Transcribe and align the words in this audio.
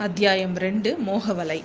அத்தியாயம் 0.00 0.56
ரெண்டு 0.56 0.96
மோகவலை. 1.06 1.64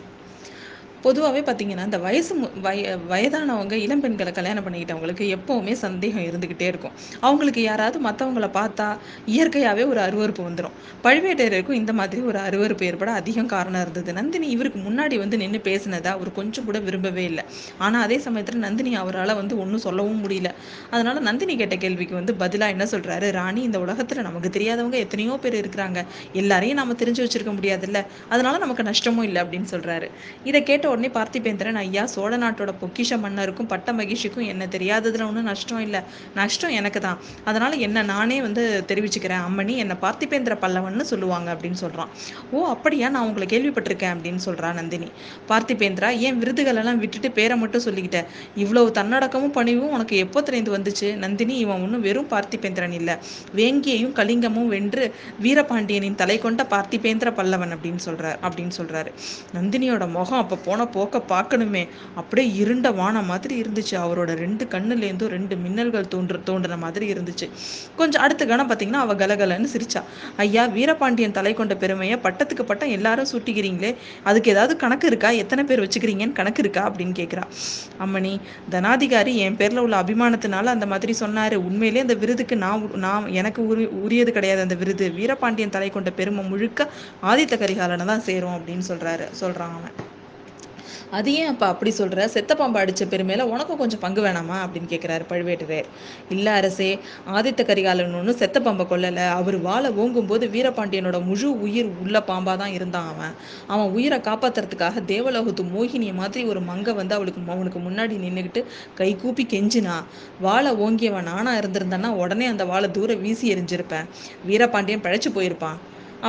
பொதுவாகவே 1.06 1.52
பார்த்தீங்கன்னா 1.52 1.84
இந்த 1.84 1.98
வயசு 1.98 2.42
மு- 2.42 2.60
வய 2.62 2.98
வயதானவங்க 3.10 3.72
இளம் 3.72 4.00
பெண்களை 4.00 4.34
கல்யாணம் 4.34 4.64
பண்ணிக்கிட்டவங்களுக்கு 4.66 5.36
எப்போவுமே 5.36 5.72
சந்தேகம் 5.72 6.24
இருந்துக்கிட்டே 6.24 6.62
இருக்கும். 6.62 6.92
அவங்களுக்கு 7.20 7.62
யாராவது 7.62 8.10
மற்றவங்கள 8.10 8.50
பார்த்தா 8.54 8.98
இயற்கையாகவே 9.26 9.84
ஒரு 9.84 10.00
அருவருப்பு 10.02 10.42
வந்துடும் 10.42 10.72
பழுவேட்டையருக்கும் 11.04 11.72
இந்த 11.72 11.94
மாதிரி 11.94 12.22
ஒரு 12.22 12.40
அருவருப்பு 12.40 12.84
ஏற்பட 12.84 13.12
அதிகம் 13.12 13.46
காரணம் 13.46 13.82
இருந்தது. 13.82 14.14
நந்தினி 14.14 14.48
இவருக்கு 14.48 14.80
முன்னாடி 14.80 15.18
வந்து 15.18 15.38
நின்று 15.38 15.62
பேசினதை 15.64 16.08
அவர் 16.08 16.32
கொஞ்சம் 16.32 16.66
கூட 16.66 16.80
விரும்பவே 16.80 17.24
இல்லை. 17.24 17.44
ஆனால் 17.78 18.02
அதே 18.02 18.18
சமயத்தில் 18.18 18.60
நந்தினி 18.60 18.96
அவரால் 18.96 19.36
வந்து 19.36 19.60
ஒன்றும் 19.60 19.80
சொல்லவும் 19.80 20.28
முடியல. 20.28 20.50
அதனால 20.90 21.20
நந்தினி 21.20 21.58
கேட்ட 21.58 21.76
கேள்விக்கு 21.76 22.16
வந்து 22.16 22.34
பதிலாக 22.34 22.72
என்ன 22.72 22.84
சொல்கிறாரு 22.84 23.32
ராணி 23.32 23.62
இந்த 23.62 23.80
உலகத்தில் 23.80 24.22
நமக்கு 24.22 24.50
தெரியாதவங்க 24.50 24.94
எத்தனையோ 24.94 25.40
பேர் 25.42 25.68
இருக்கிறாங்க. 25.68 26.06
எல்லாரையும் 26.34 26.78
நம்ம 26.78 26.94
தெரிஞ்சு 26.94 27.24
வச்சிருக்க 27.24 27.54
முடியாதுல்ல. 27.62 28.06
அதனால 28.30 28.58
நமக்கு 28.58 28.84
நஷ்டமும் 28.84 29.24
இல்லை 29.24 29.42
அப்படின்னு 29.42 29.66
சொல்கிறாரு 29.72 30.10
இதை 30.44 30.64
கேட்ட 30.64 30.94
உடனே 30.96 31.10
பார்த்திபேந்திரன் 31.18 31.80
ஐயா 31.84 32.06
சோழ 32.06 32.38
நாட்டோட 32.38 32.72
பொக்கிஷ 32.82 33.18
மன்னருக்கும் 33.24 33.70
பட்ட 33.74 33.94
மகிழ்ச்சிக்கும் 33.94 34.48
என்ன 34.48 34.64
தெரியாததுல 34.66 35.26
ஒன்றும் 35.28 35.50
நஷ்டம் 35.50 35.80
இல்லை. 35.80 36.02
நஷ்டம் 36.36 36.74
எனக்கு 36.80 37.00
தான். 37.00 37.18
அதனால 37.46 37.76
என்ன 37.76 38.04
நானே 38.04 38.42
வந்து 38.42 38.84
தெரிவிச்சுக்கிறேன். 38.88 39.42
அம்மணி 39.48 39.76
என்னை 39.76 39.96
பார்த்திபேந்திர 40.02 40.54
பல்லவன்னு 40.64 41.02
சொல்லுவாங்க 41.02 41.48
அப்படின்னு 41.54 41.80
சொல்றான். 41.82 42.12
ஓ 42.52 42.66
அப்படியா? 42.68 43.10
நான் 43.10 43.28
உங்களை 43.28 43.48
கேள்விப்பட்டிருக்கேன் 43.54 44.14
அப்படின்னு 44.16 44.42
சொல்றா 44.46 44.74
நந்தினி. 44.74 45.10
பார்த்திபேந்திரா 45.50 46.10
ஏன் 46.18 46.38
விருதுகள் 46.38 46.76
எல்லாம் 46.76 47.00
விட்டுட்டு 47.00 47.32
பேரை 47.32 47.58
மட்டும் 47.58 47.86
சொல்லிக்கிட்டேன் 47.86 48.26
இவ்வளவு 48.56 48.90
தன்னடக்கமும் 48.90 49.56
பணிவும் 49.58 49.90
உனக்கு 49.90 50.18
எப்போ 50.18 50.42
தெரிந்து 50.42 50.74
வந்துச்சு? 50.78 51.16
நந்தினி 51.16 51.58
இவன் 51.58 51.82
ஒன்றும் 51.82 52.02
வெறும் 52.02 52.30
பார்த்திபேந்திரன் 52.30 52.96
இல்லை. 53.00 53.16
வேங்கியையும் 53.56 54.16
கலிங்கமும் 54.22 54.68
வென்று 54.68 55.14
வீரபாண்டியனின் 55.42 56.16
தலை 56.16 56.40
கொண்ட 56.40 56.68
பார்த்திபேந்திர 56.70 57.32
பல்லவன் 57.42 57.76
அப்படின்னு 57.76 58.04
சொல்றார். 58.06 58.40
அப்படின்னு 58.48 58.74
சொல்றாரு. 58.82 59.14
நந்தினியோட 59.54 60.04
முகம் 60.18 60.40
அப்போ 60.40 60.56
போன 60.66 60.85
போக்க 60.86 61.22
பார்க்கணுமே 61.30 61.88
அப்படியே 62.16 62.48
இருண்ட 62.62 62.92
வானம் 62.92 63.26
மாதிரி 63.26 63.62
இருந்துச்சு. 63.62 63.96
அவரோட 64.04 64.32
ரெண்டு 64.44 64.66
கண்ணுலேருந்தும் 64.66 65.32
ரெண்டு 65.36 65.56
மின்னல்கள் 65.56 66.08
தோன்று 66.14 66.40
தோன்றுற 66.50 66.78
மாதிரி 66.78 67.14
இருந்துச்சு. 67.14 67.50
கொஞ்சம் 67.96 68.22
அடுத்த 68.22 68.46
கணம் 68.46 68.70
பார்த்தீங்கன்னா 68.70 69.04
அவ 69.06 69.14
கலகலன்னு 69.14 69.68
சிரிச்சா. 69.74 70.02
ஐயா 70.38 70.66
வீரபாண்டியன் 70.66 71.32
தலை 71.32 71.54
கொண்ட 71.54 71.76
பெருமையை 71.76 72.18
பட்டத்துக்கு 72.24 72.64
பட்டம் 72.64 72.90
எல்லாரும் 72.90 73.30
சூட்டிக்கிறீங்களே? 73.32 73.96
அதுக்கு 74.24 74.52
ஏதாவது 74.52 74.76
கணக்கு 74.76 75.08
இருக்கா? 75.08 75.30
எத்தனை 75.30 75.64
பேர் 75.64 75.84
வச்சுக்கிறீங்கன்னு 75.86 76.40
கணக்கு 76.42 76.62
இருக்கா? 76.62 76.92
அப்படின்னு 76.92 77.16
கேட்குறா 77.22 77.44
அம்மணி 78.06 78.34
தனாதிகாரி 78.72 79.36
என் 79.36 79.56
பேர்ல 79.56 79.78
உள்ள 79.78 80.02
அபிமானத்தினால 80.02 80.74
அந்த 80.76 80.86
மாதிரி 80.86 81.16
சொன்னாரு. 81.20 81.56
உண்மையிலே 81.70 82.00
அந்த 82.00 82.14
விருதுக்கு 82.14 82.56
நான் 82.56 82.90
நான் 83.06 83.28
எனக்கு 83.28 83.62
உரி 83.72 83.86
உரியது 83.88 84.32
கிடையாது 84.32 84.62
அந்த 84.62 84.76
விருது. 84.76 85.12
வீரபாண்டியன் 85.12 85.70
தலை 85.70 85.90
கொண்ட 85.90 86.12
பெருமை 86.12 86.44
முழுக்க 86.46 86.90
ஆதித்த 87.24 87.58
கரிகாலனை 87.58 88.06
தான் 88.06 88.28
சேரும் 88.30 88.58
அப்படின்னு 88.58 88.86
சொல்றாரு 88.88 89.28
சொல்றான் 89.42 89.76
அவன். 89.80 89.96
அது 91.12 91.34
ஏன் 91.34 91.48
அப்போ 91.48 91.68
அப்படி 91.68 91.92
சொல்ற? 91.98 92.26
செத்த 92.26 92.56
பாம்பு 92.56 92.80
அடிச்ச 92.80 93.04
பெருமையில் 93.10 93.44
உனக்கும் 93.44 93.78
கொஞ்சம் 93.78 94.00
பங்கு 94.00 94.22
வேணாமா? 94.26 94.58
அப்படின்னு 94.66 94.90
கேட்குறாரு 94.90 95.26
பழுவேட்டரையர். 95.30 95.90
இல்ல 96.30 96.52
அரசே 96.52 96.90
ஆதித்த 97.34 97.66
கரிகாலன் 97.66 98.14
ஒன்றும் 98.14 98.36
செத்த 98.36 98.60
பாம்பை 98.60 98.86
கொல்லல. 98.90 99.28
அவர் 99.30 99.58
வாழை 99.60 99.92
ஓங்கும் 99.96 100.28
போது 100.28 100.48
வீரபாண்டியனோட 100.48 101.24
முழு 101.24 101.60
உயிர் 101.60 101.92
உள்ள 102.02 102.20
பாம்பாக 102.28 102.58
தான் 102.58 102.74
இருந்தான் 102.74 103.08
அவன். 103.08 103.34
அவன் 103.68 103.92
உயிரை 103.92 104.20
காப்பாத்துறதுக்காக 104.20 105.04
தேவலோகத்து 105.06 105.64
மோகினியை 105.76 106.14
மாதிரி 106.14 106.46
ஒரு 106.46 106.60
மங்க 106.60 106.94
வந்து 106.94 107.16
அவளுக்கு 107.16 107.42
அவனுக்கு 107.48 107.80
முன்னாடி 107.80 108.16
நின்றுக்கிட்டு 108.18 108.62
கை 108.96 109.16
கூப்பி 109.16 109.46
கெஞ்சினா 109.46 109.96
வாழை 110.40 110.72
ஓங்கியவன் 110.78 111.24
நானா 111.24 111.58
இருந்திருந்தான்னா 111.60 112.08
உடனே 112.16 112.46
அந்த 112.46 112.66
வாழை 112.66 112.92
தூர 112.92 113.14
வீசி 113.16 113.54
எறிஞ்சிருப்பேன். 113.54 114.08
வீரபாண்டியன் 114.46 115.02
பழைச்சு 115.02 115.30
போயிருப்பான். 115.36 115.78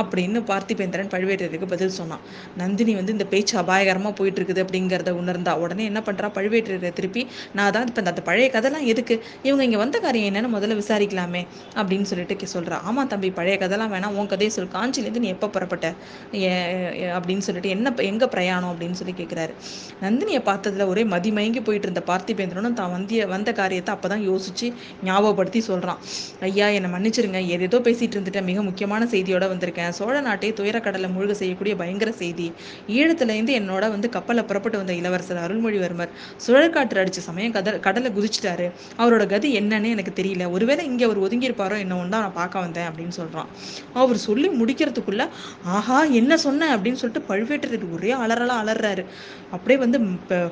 அப்படின்னு 0.01 0.39
பார்த்திபேந்திரன் 0.51 1.11
பழுவேட்டரையருக்கு 1.13 1.67
பதில் 1.67 1.95
சொன்னான். 1.99 2.23
நந்தினி 2.57 2.93
வந்து 2.99 3.11
இந்த 3.11 3.25
பேச்சு 3.25 3.53
அபாயகரமாக 3.61 4.13
போயிட்டு 4.15 4.41
இருக்குது 4.41 4.63
அப்படிங்கிறத 4.65 5.11
உணர்ந்தா 5.21 5.53
உடனே 5.63 5.83
என்ன 5.83 5.99
பண்ணுறா 6.05 6.27
பழுவேட்டரையரை 6.37 6.91
திருப்பி 6.93 7.21
நான் 7.53 7.71
தான் 7.71 7.87
இப்போ 7.87 8.01
அந்த 8.05 8.21
பழைய 8.21 8.49
கதைலாம் 8.53 8.85
எதுக்கு? 8.93 9.15
இவங்க 9.43 9.63
இங்கே 9.63 9.77
வந்த 9.77 9.99
காரியம் 9.99 10.33
என்னன்னு 10.33 10.55
முதல்ல 10.55 10.75
விசாரிக்கலாமே 10.81 11.41
அப்படின்னு 11.75 12.07
சொல்லிட்டு 12.11 12.35
சொல்கிறா 12.53 12.75
ஆமாம் 12.89 13.07
தம்பி 13.07 13.29
பழைய 13.31 13.55
கதைலாம் 13.59 13.93
வேணாம். 13.93 14.15
உன் 14.21 14.31
கதையை 14.33 14.49
சொல். 14.49 14.69
காஞ்சிலேருந்து 14.75 15.23
நீ 15.23 15.27
எப்போ 15.27 15.47
புறப்பட்ட? 15.49 15.87
ஏ- 16.33 17.11
அப்படின்னு 17.17 17.45
சொல்லிட்டு 17.47 17.69
என்ன 17.69 17.93
எங்கே 18.11 18.27
பிரயாணம்? 18.27 18.71
அப்படின்னு 18.71 18.97
சொல்லி 18.99 19.13
கேட்குறாரு 19.17 19.53
நந்தினியை 20.01 20.41
பார்த்ததுல 20.49 20.87
ஒரே 20.87 21.03
மதிமயங்கி 21.03 21.61
போயிட்டு 21.63 21.87
இருந்த 21.87 22.01
பார்த்திபேந்திரனும் 22.07 22.73
தான் 22.73 22.91
வந்திய 22.95 23.27
வந்த 23.27 23.49
காரியத்தை 23.51 23.95
அப்போ 23.95 24.07
தான் 24.07 24.23
யோசிச்சு 24.29 24.67
ஞாபகப்படுத்தி 25.03 25.59
சொல்கிறான் 25.59 25.99
ஐயா 26.41 26.67
என்னை 26.67 26.89
மன்னிச்சிருங்க. 26.91 27.39
ஏதேதோ 27.47 27.77
பேசிகிட்டு 27.79 28.17
இருந்துட்டேன். 28.17 28.47
மிக 28.51 28.63
முக்கியமான 28.63 29.05
செய்தியோட 29.05 29.45
வந்திருக்கேன். 29.53 29.86
சோழ 29.91 30.21
நாட்டை 30.21 30.53
துயரக்கடலை 30.53 31.09
முழுக 31.19 31.31
செய்யக்கூடிய 31.31 31.75
பயங்கர 31.75 32.11
செய்தி. 32.11 32.53
ஈழத்துலேருந்து 32.87 33.61
என்னோட 33.61 33.79
வந்து 33.79 34.09
கப்பலை 34.09 34.43
புறப்பட்டு 34.43 34.77
வந்த 34.77 34.93
இளவரசர் 34.93 35.37
அருள்மொழிவர்மர் 35.37 36.09
சுழற்காற்று 36.47 37.03
அடிச்ச 37.03 37.09
சமயம் 37.09 37.51
கத 37.51 37.79
கடலை 37.79 38.11
குதிச்சிட்டாரு. 38.11 38.71
அவரோட 38.97 39.25
கதி 39.25 39.59
என்னன்னு 39.59 39.89
எனக்கு 39.89 40.23
தெரியல. 40.23 40.51
ஒருவேளை 40.51 40.85
இங்கே 40.85 41.03
அவர் 41.03 41.19
ஒதுங்கியிருப்பாரோ 41.19 41.77
என்ன 41.77 41.97
ஒன்றா 41.97 42.19
நான் 42.19 42.33
பார்க்க 42.33 42.59
வந்தேன் 42.59 42.87
அப்படின்னு 42.87 43.09
சொல்கிறான் 43.09 43.47
அவர் 43.93 44.17
சொல்லி 44.17 44.49
முடிக்கிறதுக்குள்ள 44.49 45.27
ஆஹா 45.63 46.03
என்ன 46.03 46.37
சொன்ன? 46.37 46.77
அப்படின்னு 46.77 46.93
சொல்லிட்டு 46.93 47.35
பழுவேட்டரர் 47.35 47.93
ஒரே 47.93 48.13
அலறலாக 48.13 48.61
அலறாரு. 48.63 49.05
அப்படியே 49.51 49.79
வந்து 49.79 49.99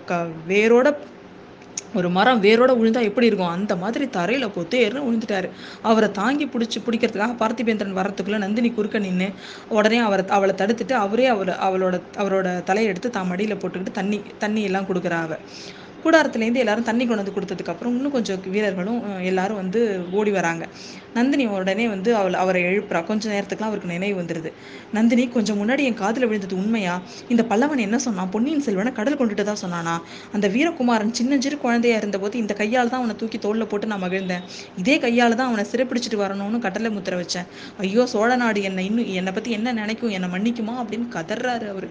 க- 0.06 0.28
வேரோட 0.50 0.96
ஒரு 1.96 2.10
மரம் 2.10 2.42
வேரோட 2.42 2.72
விழுந்தா 2.78 3.02
எப்படி 3.02 3.26
இருக்கும்? 3.26 3.54
அந்த 3.56 3.74
மாதிரி 3.76 4.06
தரையில 4.14 4.48
பொத்தேர்னு 4.56 5.06
விழுந்துட்டாரு 5.06 5.50
அவரை 5.84 6.10
தாங்கி 6.12 6.46
பிடிச்சி 6.46 6.80
பிடிக்கிறதுக்காக 6.80 7.36
பார்த்திபேந்திரன் 7.42 7.98
வரத்துக்குள்ள 7.98 8.38
நந்தினி 8.38 8.72
குறுக்க 8.72 9.00
நின்று 9.00 9.30
உடனே 9.70 10.00
அவரை 10.00 10.26
அவளை 10.30 10.56
தடுத்துட்டு 10.56 10.96
அவரே 10.98 11.28
அவளை 11.28 11.56
அவளோட 11.68 11.96
அவரோட 12.18 12.48
தலையை 12.64 12.90
எடுத்து 12.90 13.10
தான் 13.10 13.32
மடியில 13.32 13.56
போட்டுக்கிட்டு 13.56 13.94
தண்ணி 13.94 14.20
தண்ணி 14.40 14.64
எல்லாம் 14.64 14.88
கொடுக்குறா 14.88 15.20
அவ. 15.22 15.34
கூடாரத்துலேருந்து 16.06 16.62
எல்லாரும் 16.64 16.88
தண்ணி 16.90 17.04
கொண்டு 17.06 17.22
வந்து 17.24 17.36
கொடுத்ததுக்கப்புறம் 17.38 17.94
இன்னும் 17.98 18.16
கொஞ்சம் 18.18 18.42
வீரர்களும் 18.56 19.02
எல்லாரும் 19.32 19.60
வந்து 19.62 19.80
ஓடி 20.20 20.32
வராங்க. 20.38 20.64
நந்தினி 21.18 21.44
உடனே 21.56 21.86
வந்து 21.94 22.10
அவள் 22.20 22.36
அவரை 22.44 22.62
எழுப்புறா. 22.70 23.00
கொஞ்ச 23.10 23.24
நேரத்துக்குலாம் 23.34 23.70
அவருக்கு 23.72 23.92
நினைவு 23.94 24.16
வந்துடுது 24.22 24.50
நந்தினி 24.98 25.24
கொஞ்சம் 25.36 25.60
முன்னாடி 25.62 25.84
என் 25.90 26.00
காதில் 26.02 26.28
விழுந்தது 26.30 26.56
உண்மையா? 26.62 26.96
இந்த 27.34 27.44
பல்லவன் 27.52 27.82
என்ன 27.86 27.98
சொன்னான்? 28.06 28.30
பொன்னியின் 28.34 28.64
செல்வனை 28.66 28.92
கடல் 29.00 29.18
கொண்டுட்டு 29.20 29.46
தான் 29.50 29.62
சொன்னானா? 29.64 29.96
அந்த 30.36 30.48
வீரகுமாரன் 30.56 31.14
சின்னஞ்சிறு 31.20 31.58
குழந்தையா 31.64 31.98
இருந்தபோது 32.02 32.36
இந்த 32.44 32.54
கையால் 32.62 32.92
தான் 32.94 33.02
அவனை 33.02 33.16
தூக்கி 33.22 33.40
தோல்ல 33.46 33.66
போட்டு 33.72 33.88
நான் 33.94 34.04
மகிழ்ந்தேன். 34.06 34.44
இதே 34.84 34.98
கையால் 35.06 35.38
தான் 35.40 35.50
அவனை 35.52 35.66
சிறைப்பிடிச்சிட்டு 35.72 36.20
வரணும்னு 36.24 36.60
கட்டளை 36.66 36.92
முத்திர 36.98 37.16
வச்சேன். 37.22 37.48
ஐயோ 37.86 38.06
சோழ 38.14 38.30
நாடு 38.44 38.62
என்னை 38.70 38.86
இன்னும் 38.90 39.10
என்னை 39.22 39.34
பத்தி 39.38 39.52
என்ன 39.60 39.74
நினைக்கும்? 39.82 40.14
என்னை 40.18 40.30
மன்னிக்குமா? 40.36 40.76
அப்படின்னு 40.84 41.08
கதறாரு 41.18 41.68
அவரு. 41.74 41.90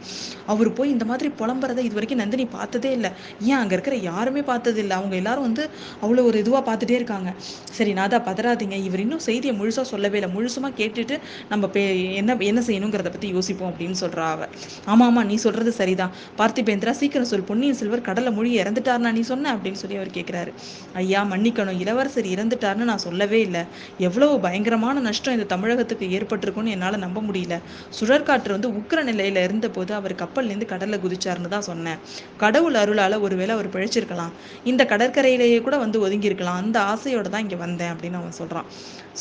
அவர் 0.54 0.72
போய் 0.81 0.94
இந்த 0.96 1.06
மாதிரி 1.12 1.31
புலம்புறதை 1.41 1.84
இது 1.88 1.98
வரைக்கும் 2.00 2.22
நந்தினி 2.25 2.46
பார்த்ததே 2.56 2.92
இல்லை. 2.98 3.12
ஏன் 3.50 3.58
அங்க 3.62 3.75
இருக்கிற 3.76 3.96
யாருமே 4.10 4.42
பார்த்தது 4.50 4.81
இல்லை 4.84 4.94
அவங்க 5.00 5.15
எல்லாரும் 5.20 5.47
வந்து 5.48 5.65
அவ்வளோ 6.04 6.25
ஒரு 6.31 6.38
இதுவாக 6.42 6.62
பார்த்துட்டே 6.69 6.97
இருக்காங்க. 7.00 7.31
சரி 7.78 7.92
நாதா 7.98 8.19
பதறாதீங்க. 8.28 8.76
இவர் 8.88 9.03
இன்னும் 9.04 9.22
செய்தியை 9.28 9.54
முழுசா 9.60 9.82
சொல்லவே 9.92 10.19
இல்லை. 10.20 10.31
முழுசுமா 10.37 10.70
கேட்டுட்டு 10.81 11.16
நம்ம 11.53 11.65
பே 11.75 11.82
என்ன 12.20 12.37
என்ன 12.50 12.60
செய்யணுங்கிறத 12.69 13.10
பத்தி 13.14 13.28
யோசிப்போம் 13.37 13.70
அப்படின்னு 13.70 13.98
சொல்றா 14.03 14.26
அவ. 14.34 14.48
ஆமா 14.93 15.04
ஆமா 15.10 15.22
நீ 15.31 15.37
சொல்றது 15.47 15.72
சரிதான். 15.81 16.12
பார்த்திபேந்திரா 16.41 16.94
சீக்கிரம் 17.00 17.31
சொல் 17.32 17.47
பொன்னியின் 17.50 17.78
செல்வர் 17.81 18.06
கடலை 18.09 18.32
மொழி 18.38 18.50
இறந்துட்டார்னா 18.62 19.12
நீ 19.19 19.22
சொன்ன 19.32 19.53
அப்படின்னு 19.56 19.81
சொல்லி 19.82 19.98
அவர் 20.00 20.12
கேட்குறாரு 20.16 20.50
ஐயா 21.03 21.20
மன்னிக்கணும். 21.32 21.78
இளவரசர் 21.82 22.28
இறந்துட்டார்னு 22.34 22.91
நான் 22.91 23.04
சொல்லவே 23.06 23.41
இல்லை. 23.47 23.62
எவ்வளவு 24.09 24.34
பயங்கரமான 24.47 25.00
நஷ்டம் 25.09 25.37
இந்த 25.37 25.48
தமிழகத்துக்கு 25.54 26.06
ஏற்பட்டிருக்கும்னு 26.16 26.75
என்னால் 26.76 27.03
நம்ப 27.04 27.20
முடியல. 27.28 27.54
சுழற்காற்று 27.98 28.53
வந்து 28.56 28.70
உக்கிர 28.81 29.00
நிலையில 29.10 29.43
இருந்தபோது 29.48 29.93
அவர் 30.00 30.14
கப்பல்ல 30.22 30.50
இருந்து 30.53 30.69
குதிச்சார்னு 30.70 31.03
குதிச்சாருன்னு 31.04 31.53
தான் 31.54 31.66
சொன்னேன். 31.69 31.98
கடவுள் 32.43 32.76
அருளால் 32.82 33.16
ஒருவேளை 33.26 33.53
அவர் 33.56 33.69
பிழைச்சிருக்கலாம் 33.84 34.33
இந்த 34.65 34.84
கடற்கரையிலேயே 34.84 35.61
கூட 35.61 35.77
வந்து 35.77 36.09
ஒதுங்கியிருக்கலாம். 36.09 36.61
அந்த 36.65 36.81
ஆசையோட 36.81 37.28
தான் 37.28 37.41
இங்கே 37.41 37.56
வந்தேன் 37.56 37.93
அப்படின்னு 37.93 38.21
அவன் 38.21 38.39
சொல்கிறான் 38.41 38.69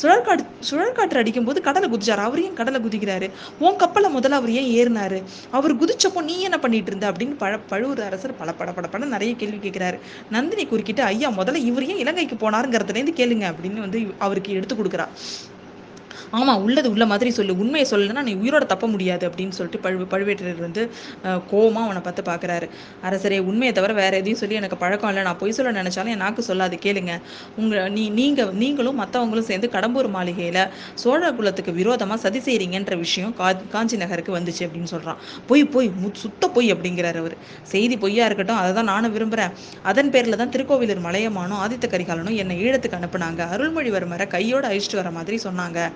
சுழற்காற்று 0.02 0.44
சுழற்காற்று 0.70 1.16
அடிக்கும்போது 1.16 1.60
கடலை 1.60 1.88
குதிச்சாரு. 1.90 2.22
அவர் 2.28 2.42
ஏன் 2.42 2.54
கடலை 2.54 2.80
குதிக்கிறாரு? 2.80 3.30
உன் 3.58 3.76
கப்பலை 3.76 4.08
முதல்ல 4.14 4.38
அவர் 4.40 4.50
ஏன் 4.50 4.70
ஏறினாரு? 4.78 5.22
அவர் 5.50 5.76
குதிச்சப்போ 5.76 6.22
நீ 6.22 6.40
என்ன 6.40 6.58
பண்ணிட்டு 6.58 6.90
இருந்த? 6.90 7.12
அப்படின்னு 7.12 7.34
பழ 7.38 7.58
பழுவூர் 7.58 8.02
அரசர் 8.02 8.36
பல 8.36 8.52
பட 8.52 8.70
படப்பட 8.70 9.04
நிறைய 9.04 9.34
கேள்வி 9.34 9.68
கேட்கிறாரு. 9.68 9.98
நந்தினி 10.30 10.66
குறுக்கிட்டு 10.66 11.02
ஐயா 11.02 11.30
முதல்ல 11.30 11.54
இவர் 11.54 11.86
ஏன் 11.86 11.96
இலங்கைக்கு 11.96 12.38
போனாருங்கிறதுலேருந்து 12.44 13.14
கேளுங்க 13.20 13.46
அப்படின்னு 13.52 13.84
வந்து 13.86 14.00
அவருக்கு 14.18 14.52
எடுத்து 14.52 14.74
கொடுக்குறா. 14.74 15.06
ஆமாம் 16.30 16.62
உள்ளது 16.62 16.90
உள்ள 16.90 17.06
மாதிரி 17.06 17.30
சொல்லு 17.30 17.58
உண்மையை 17.58 17.90
சொல்லலைன்னா 17.90 18.22
நீ 18.22 18.34
உயிரோட 18.34 18.66
தப்ப 18.66 18.86
முடியாது 18.86 19.28
அப்படின்னு 19.28 19.48
சொல்லிட்டு 19.48 20.06
பழு 20.06 20.24
பழுவேட்டரர் 20.24 20.58
வந்து 20.58 20.90
கோவமாக 21.22 21.82
அவனை 21.82 22.02
பார்த்து 22.02 22.22
பார்க்குறாரு. 22.22 22.68
அரசரே 23.04 23.40
உண்மையை 23.40 23.72
தவிர 23.72 23.92
வேற 23.92 24.16
எதையும் 24.16 24.38
சொல்லி 24.38 24.54
எனக்கு 24.54 24.76
பழக்கம் 24.76 25.08
இல்லை. 25.08 25.24
நான் 25.24 25.38
பொய் 25.38 25.52
சொல்ல 25.52 25.82
நினைச்சாலும் 25.82 26.08
என் 26.08 26.16
நாக்கு 26.16 26.44
சொல்லாது. 26.48 26.78
கேளுங்க. 26.82 27.20
உங்க 27.56 27.88
நீ 27.88 28.08
நீங்கள் 28.08 28.52
நீங்களும் 28.52 29.00
மற்றவங்களும் 29.00 29.40
சேர்ந்து 29.40 29.70
கடம்பூர் 29.72 30.08
மாளிகையில் 30.08 30.66
சோழ 30.94 31.32
குலத்துக்கு 31.32 31.72
விரோதமாக 31.72 32.20
சதி 32.20 32.38
செய்கிறீங்கன்ற 32.38 32.96
விஷயம் 32.96 33.34
கா 33.34 33.52
காஞ்சி 33.52 33.96
நகருக்கு 33.96 34.38
வந்துச்சு 34.38 34.58
அப்படின்னு 34.58 34.84
சொல்கிறான் 34.84 35.16
பொய் 35.46 35.64
பொய். 35.64 35.90
மு- 36.04 36.14
சுத்த 36.14 36.48
பொய் 36.48 36.74
அப்படிங்கிறார் 36.74 37.16
அவர். 37.16 37.36
செய்தி 37.62 37.96
பொய்யா 37.96 38.24
இருக்கட்டும். 38.24 38.56
அதை 38.56 38.72
தான் 38.72 38.84
நானும் 38.84 39.12
விரும்புகிறேன் 39.12 39.54
அதன் 39.82 40.10
பேரில் 40.10 40.36
தான் 40.36 40.48
திருக்கோவிலூர் 40.48 41.02
மலையமானும் 41.02 41.60
ஆதித்த 41.66 41.88
கரிகாலனும் 41.88 42.34
என்னை 42.34 42.64
ஈழத்துக்கு 42.64 42.98
அனுப்புனாங்க. 43.00 43.48
அருள்மொழிவர்மரை 43.52 44.26
கையோட 44.26 44.68
அழிச்சிட்டு 44.68 44.94
வர 44.94 45.10
மாதிரி 45.10 45.40
சொன்னாங்க. 45.44 45.92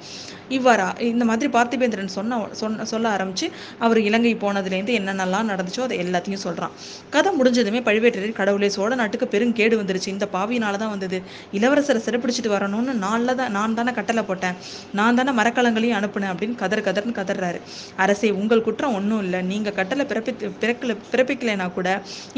இவ்வாறா 0.57 0.87
இந்த 1.13 1.25
மாதிரி 1.31 1.49
பார்த்திபேந்திரன் 1.57 2.13
சொன்ன 2.17 2.37
சொன்ன 2.61 2.85
சொல்ல 2.93 3.07
ஆரம்பிச்சு 3.17 3.47
அவர் 3.85 3.99
இலங்கை 4.09 4.33
போனதுலேருந்து 4.45 4.95
என்னென்னலாம் 4.99 5.49
நடந்துச்சோ 5.53 5.83
அதை 5.87 5.97
எல்லாத்தையும் 6.05 6.43
சொல்கிறான் 6.45 6.73
கதை 7.15 7.31
முடிஞ்சதுமே 7.39 7.81
பழுவேட்டரையர் 7.89 8.39
கடவுளே 8.39 8.69
சோழ 8.77 8.91
நாட்டுக்கு 9.01 9.27
பெரும் 9.35 9.53
கேடு 9.59 9.75
வந்துருச்சு. 9.81 10.09
இந்த 10.15 10.27
பாவியினால 10.37 10.79
தான் 10.83 10.93
வந்தது. 10.95 11.19
இளவரசரை 11.59 12.01
சிறப்பிடிச்சிட்டு 12.07 12.53
வரணும்னு 12.55 12.95
நான்ல 13.05 13.35
தான் 13.41 13.53
நான் 13.57 13.77
தானே 13.79 13.93
கட்டளை 13.99 14.23
போட்டேன். 14.31 14.57
நான் 15.01 15.19
தானே 15.19 15.35
மரக்கலங்களையும் 15.41 15.99
அனுப்புனேன் 15.99 16.33
அப்படின்னு 16.33 16.57
கதர் 16.63 16.85
கதர்னு 16.89 17.15
கதறாரு 17.21 17.61
அரசே 18.05 18.31
உங்கள் 18.41 18.65
குற்றம் 18.69 18.97
ஒன்றும் 19.01 19.23
இல்லை. 19.27 19.43
நீங்கள் 19.53 19.77
கட்டளை 19.81 20.07
பிறப்பி 20.13 20.35
பிறக்கல 20.65 20.97
பிறப்பிக்கலைனா 21.13 21.69
கூட 21.79 21.89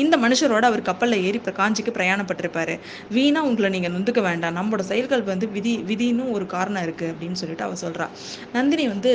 இந்த 0.05 0.17
மனுஷரோட 0.25 0.65
அவர் 0.73 0.87
கப்பலில் 0.91 1.25
ஏறி 1.29 1.41
காஞ்சிக்கு 1.61 1.95
பிரயாணப்பட்டிருப்பாரு. 2.01 2.77
வீணா 3.17 3.41
உங்களை 3.51 3.71
நீங்கள் 3.77 3.95
நொந்துக்க 3.97 4.21
வேண்டாம். 4.29 4.57
நம்மளோட 4.61 4.83
செயல்கள் 4.93 5.25
வந்து 5.33 5.49
விதி 5.57 5.77
விதின்னு 5.91 6.27
ஒரு 6.37 6.45
காரணம் 6.57 6.85
இருக்குது 6.87 7.11
அப்படின்னு 7.13 7.39
சொல்லிட்டு 7.41 7.60
அவ 7.63 7.75
சொல்கிறா 7.75 8.07
நந்தினி 8.53 8.89
வந்து 8.89 9.13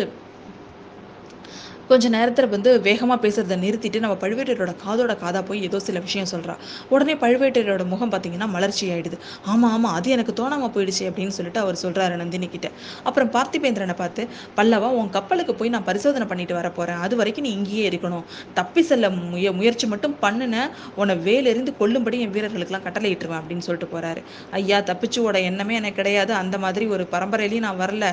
கொஞ்ச 1.90 2.10
நேரத்தில் 2.16 2.50
வந்து 2.54 2.70
வேகமாக 2.88 3.18
பேசுகிறத 3.24 3.56
நிறுத்திட்டு 3.64 4.00
நம்ம 4.04 4.16
பழுவேட்டரோட 4.22 4.72
காதோட 4.84 5.14
காதா 5.24 5.42
போய் 5.50 5.60
ஏதோ 5.68 5.80
சில 5.88 6.00
விஷயம் 6.06 6.30
சொல்கிறா 6.34 6.56
உடனே 6.94 7.16
பழுவேட்டரோட 7.24 7.84
முகம் 7.94 8.12
பார்த்தீங்கன்னா 8.14 8.48
மலர்ச்சி 8.56 8.86
ஆயிடுது. 8.94 9.18
ஆமாம் 9.52 9.74
ஆமாம் 9.76 9.96
அது 9.98 10.10
எனக்கு 10.16 10.34
தோணாமல் 10.40 10.74
போயிடுச்சு 10.76 11.04
அப்படின்னு 11.10 11.36
சொல்லிட்டு 11.38 11.62
அவர் 11.64 11.78
சொல்கிறாரு 11.84 12.16
நந்தினி 12.22 12.48
கிட்ட. 12.56 12.68
அப்புறம் 13.08 13.30
பார்த்திபேந்திரனை 13.36 13.96
பார்த்து 14.02 14.24
பல்லவா 14.58 14.90
உன் 15.00 15.12
கப்பலுக்கு 15.18 15.56
போய் 15.60 15.74
நான் 15.76 15.88
பரிசோதனை 15.90 16.28
பண்ணிட்டு 16.32 16.58
வர 16.60 16.70
போகிறேன் 16.78 17.02
அது 17.06 17.16
வரைக்கும் 17.22 17.48
நீ 17.48 17.52
இங்கேயே 17.60 17.84
இருக்கணும். 17.90 18.26
தப்பி 18.60 18.84
செல்ல 18.90 19.10
முய 19.20 19.52
முயற்சி 19.60 19.88
மட்டும் 19.94 20.16
பண்ணுன 20.26 20.64
உன்னை 21.02 21.16
வேலிருந்து 21.28 21.74
கொல்லும்படி 21.82 22.20
என் 22.26 22.34
வீரர்களுக்கெல்லாம் 22.38 22.86
கட்டளையிட்டுருவேன் 22.88 23.42
அப்படின்னு 23.42 23.68
சொல்லிட்டு 23.68 23.92
போகிறாரு 23.94 24.24
ஐயா 24.60 24.80
தப்பிச்சு 24.92 25.20
ஓட 25.28 25.38
எண்ணமே 25.52 25.76
எனக்கு 25.82 26.00
கிடையாது. 26.02 26.34
அந்த 26.42 26.56
மாதிரி 26.66 26.88
ஒரு 26.96 27.06
பரம்பரையிலையும் 27.16 27.68
நான் 27.68 27.82
வரல. 27.86 28.06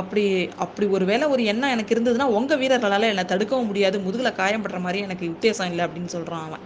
அப்படி 0.00 0.24
அப்படி 0.64 0.86
ஒரு 0.96 1.04
வேளை 1.12 1.26
ஒரு 1.34 1.44
எண்ணம் 1.54 1.74
எனக்கு 1.76 1.94
இருந்ததுன்னா 1.96 2.28
உங்கள் 2.38 2.60
வீரர்களால் 2.62 3.08
என்னை 3.16 3.26
தடுக்கவும் 3.32 3.68
முடியாது 3.72 3.96
முதுகில் 4.06 4.36
காயம்படுற 4.42 4.80
மாதிரி 4.86 5.00
எனக்கு 5.08 5.26
உத்தேசம் 5.34 5.70
இல்லை 5.72 5.84
அப்படின்னு 5.88 6.12
சொல்கிறான் 6.16 6.46
அவன். 6.48 6.62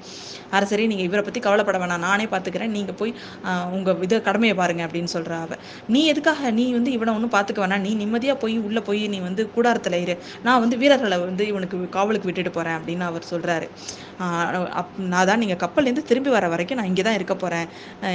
அரசரே 0.57 0.85
நீங்கள் 0.91 1.07
இவரை 1.09 1.23
பற்றி 1.25 1.41
கவலைப்பட 1.47 1.79
வேணாம் 1.81 2.05
நானே 2.07 2.25
பார்த்துக்கிறேன் 2.31 2.73
நீங்கள் 2.77 2.97
போய் 3.01 3.13
உங்கள் 3.77 4.01
இதை 4.07 4.17
கடமையை 4.29 4.55
பாருங்க 4.61 4.83
அப்படின்னு 4.87 5.11
சொல்கிறா 5.17 5.37
அவ 5.45 5.57
நீ 5.95 6.01
எதுக்காக 6.13 6.51
நீ 6.59 6.65
வந்து 6.79 6.91
இவனை 6.97 7.13
ஒன்றும் 7.17 7.35
பார்த்துக்க 7.35 7.61
வேணாம். 7.65 7.85
நீ 7.87 7.93
நிம்மதியாக 8.03 8.37
போய் 8.45 8.57
உள்ளே 8.69 8.81
போய் 8.89 9.03
நீ 9.13 9.19
வந்து 9.29 9.43
கூடாரத்தில் 9.57 9.99
இரு. 10.05 10.17
நான் 10.47 10.63
வந்து 10.65 10.79
வீரர்களை 10.83 11.19
வந்து 11.27 11.45
இவனுக்கு 11.53 11.77
காவலுக்கு 11.99 12.29
விட்டுட்டு 12.31 12.53
போகிறேன் 12.57 12.77
அப்படின்னு 12.79 13.07
அவர் 13.11 13.31
சொல்கிறாரு 13.33 13.69
அப் 14.81 14.97
நான் 15.13 15.29
தான் 15.29 15.41
நீங்கள் 15.43 15.61
கப்பல்லேருந்து 15.63 16.03
திரும்பி 16.09 16.31
வர 16.35 16.47
வரைக்கும் 16.55 16.79
நான் 16.81 16.89
இங்கே 16.91 17.05
தான் 17.07 17.17
இருக்க 17.19 17.35
போகிறேன் 17.43 17.69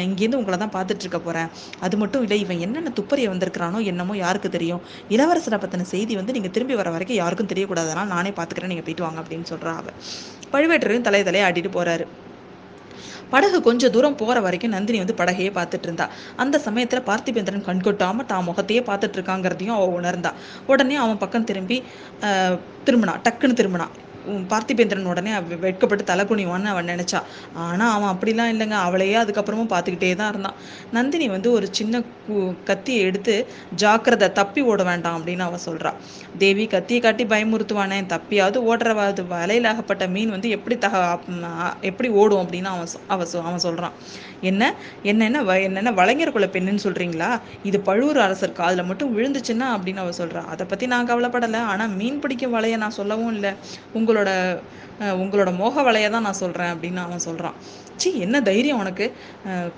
இங்கேருந்து 0.08 0.40
உங்களை 0.42 0.58
தான் 0.64 0.74
பார்த்துட்டு 0.76 1.04
இருக்க 1.06 1.20
போகிறேன் 1.28 1.50
அது 1.86 1.96
மட்டும் 2.02 2.24
இல்லை 2.26 2.38
இவன் 2.44 2.60
என்னென்ன 2.66 2.92
துப்பறிய 3.00 3.30
வந்திருக்கிறானோ 3.32 3.80
என்னமோ 3.92 4.14
யாருக்கு 4.26 4.50
தெரியும். 4.58 4.82
இளவரசரை 5.16 5.60
பற்றின 5.64 5.88
செய்தி 5.94 6.14
வந்து 6.20 6.36
நீங்கள் 6.38 6.54
திரும்பி 6.58 6.76
வர 6.82 6.90
வரைக்கும் 6.96 7.20
யாருக்கும் 7.22 7.50
தெரியக்கூடாதுனால் 7.54 8.12
நான் 8.14 8.25
நானே 8.26 8.36
பார்த்துக்கிறேன் 8.38 8.72
நீங்கள் 8.74 8.88
போயிட்டு 8.88 9.06
வாங்க 9.06 9.20
அப்படின்னு 9.24 9.48
சொல்கிறா 9.54 9.74
அவ. 9.82 9.90
பழுவேட்டரையும் 10.54 11.08
தலை 11.08 11.22
தலையை 11.28 11.46
ஆட்டிட்டு 11.50 11.72
போகிறாரு 11.80 12.06
படகு 13.34 13.58
கொஞ்சம் 13.68 13.94
தூரம் 13.94 14.18
போற 14.20 14.38
வரைக்கும் 14.46 14.74
நந்தினி 14.76 14.98
வந்து 15.02 15.16
படகையே 15.20 15.52
பார்த்துட்டு 15.56 15.88
இருந்தா. 15.88 16.06
அந்த 16.42 16.56
சமயத்துல 16.66 17.00
பார்த்திபேந்திரன் 17.08 17.66
கண்கொட்டாம 17.70 18.26
தான் 18.32 18.46
முகத்தையே 18.50 18.82
பார்த்துட்டு 18.90 19.18
இருக்காங்கிறதையும் 19.20 19.76
அவ 19.78 19.88
உணர்ந்தா. 20.00 20.32
உடனே 20.72 20.96
அவன் 21.04 21.22
பக்கம் 21.24 21.48
திரும்பி 21.50 21.78
திரும்பினா 22.88 23.16
டக்குன்னு 23.28 23.58
திரும்பினா 23.62 23.88
பார்த்திபேந்திரன் 24.52 25.10
உடனே 25.14 25.32
வெட்கப்பட்டு 25.66 26.10
தலை 26.12 26.26
குனிவான்னு 26.30 26.72
அவன் 26.74 26.92
நினச்சா. 26.94 27.22
ஆனால் 27.66 27.94
அவன் 27.96 28.12
அப்படிலாம் 28.14 28.52
இல்லைங்க. 28.54 28.78
அவளையே 28.88 29.18
அதுக்கப்புறமும் 29.24 29.72
பார்த்துக்கிட்டே 29.74 30.12
தான் 30.22 30.32
இருந்தான். 30.34 30.58
நந்தினி 30.98 31.28
வந்து 31.36 31.52
ஒரு 31.58 31.70
சின்ன 31.80 32.04
கத்தியை 32.70 33.02
எடுத்து 33.08 33.34
ஜாக்கிரதை 33.84 34.30
தப்பி 34.40 34.62
ஓட 34.72 34.84
வேண்டாம் 34.90 35.18
அப்படின்னு 35.18 35.44
அவன் 35.48 35.66
சொல்கிறா 35.68 35.92
தேவி 36.44 36.64
கத்தியை 36.76 37.02
காட்டி 37.02 37.24
பயமுறுத்துவானே. 37.34 38.00
தப்பியாவது 38.14 38.58
ஓடுறவாது. 38.70 39.22
வலையில் 39.34 39.70
ஆகப்பட்ட 39.72 40.04
மீன் 40.16 40.34
வந்து 40.36 40.50
எப்படி 40.58 40.78
தக 40.86 41.04
எப்படி 41.90 42.10
ஓடும் 42.22 42.42
அப்படின்னு 42.44 42.72
அவன் 42.74 42.90
அவன் 43.14 43.34
அவன் 43.50 43.64
சொல்கிறான் 43.68 43.96
என்ன? 44.50 44.64
என்னென்ன 45.12 45.42
என்னென்ன 45.68 45.92
வளைஞர் 46.00 46.34
குல 46.36 46.48
பெண்ணுன்னு 46.56 46.84
சொல்கிறீங்களா 46.86 47.30
இது 47.70 47.78
பழுவூர் 47.88 48.20
அரசர் 48.26 48.58
காதில் 48.60 48.88
மட்டும் 48.90 49.14
விழுந்துச்சுன்னா? 49.18 49.68
அப்படின்னு 49.76 50.02
அவன் 50.04 50.18
சொல்கிறான் 50.20 50.50
அதை 50.54 50.64
பற்றி 50.72 50.86
நான் 50.94 51.10
கவலைப்படலை. 51.12 51.62
ஆனால் 51.72 51.94
மீன் 52.00 52.20
பிடிக்கும் 52.24 52.56
வலையை 52.56 52.78
நான் 52.84 52.98
சொல்லவும் 53.00 53.34
இல்லை. 53.36 53.52
உங்கள் 53.98 54.15
உங்களோட 54.16 54.34
உங்களோட 55.22 55.50
மோக 55.62 55.84
வலையை 55.88 56.10
தான் 56.16 56.26
நான் 56.28 56.42
சொல்கிறேன் 56.44 56.72
அப்படின்னு 56.76 57.02
அவன் 57.08 57.26
சொல்கிறான் 57.30 57.58
சி 58.02 58.10
என்ன 58.24 58.38
தைரியம் 58.48 58.80
உனக்கு? 58.84 59.06